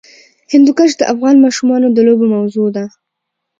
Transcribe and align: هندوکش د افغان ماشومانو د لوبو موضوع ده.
هندوکش 0.53 0.91
د 0.97 1.01
افغان 1.13 1.35
ماشومانو 1.45 1.87
د 1.91 1.97
لوبو 2.07 2.25
موضوع 2.35 2.67
ده. 2.75 2.85